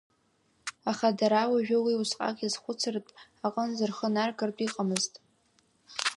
Аха 0.91 1.07
дара 1.19 1.51
уажәы 1.51 1.77
уи 1.85 2.01
усҟак 2.01 2.37
иазхәыцыртә 2.41 3.11
аҟынӡа 3.45 3.85
рхы 3.89 4.07
наргартә 4.13 4.61
иҟамызт. 4.65 5.13